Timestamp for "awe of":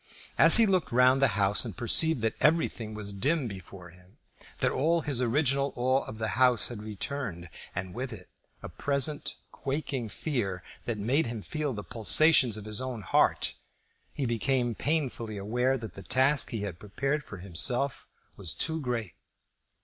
5.75-6.17